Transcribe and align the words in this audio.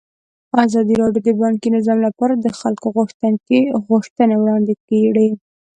ازادي 0.65 0.95
راډیو 1.01 1.21
د 1.25 1.29
بانکي 1.41 1.67
نظام 1.77 1.99
لپاره 2.07 2.33
د 2.37 2.47
خلکو 2.59 2.87
غوښتنې 3.89 4.35
وړاندې 4.39 4.73
کړي. 4.85 5.27